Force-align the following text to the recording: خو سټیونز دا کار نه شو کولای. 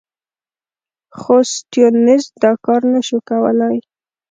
خو 1.17 1.35
سټیونز 1.53 2.23
دا 2.43 2.51
کار 2.65 2.81
نه 2.93 3.01
شو 3.07 3.17
کولای. 3.29 3.77